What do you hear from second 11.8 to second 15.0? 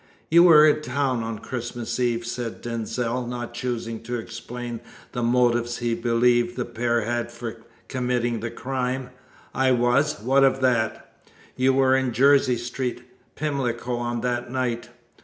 in Jersey Street, Pimlico, on that night."